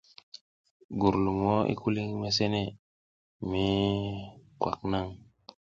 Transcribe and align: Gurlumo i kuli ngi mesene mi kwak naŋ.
Gurlumo 0.99 1.53
i 1.73 1.75
kuli 1.81 1.99
ngi 2.05 2.17
mesene 2.23 2.61
mi 3.49 3.65
kwak 4.59 4.79
naŋ. 4.91 5.07